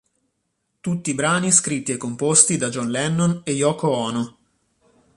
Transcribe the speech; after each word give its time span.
Tutti 0.79 1.11
i 1.11 1.13
brani 1.13 1.51
scritti 1.51 1.91
e 1.91 1.97
composti 1.97 2.57
da 2.57 2.69
John 2.69 2.89
Lennon 2.89 3.41
e 3.43 3.51
Yoko 3.51 3.91
Ono. 3.91 4.37